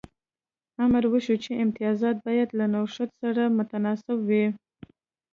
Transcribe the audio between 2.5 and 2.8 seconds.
له